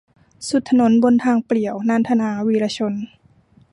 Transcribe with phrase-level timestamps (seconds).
[0.47, 2.93] สุดถนนบนทางเปลี่ยว- นันทนา วีระชน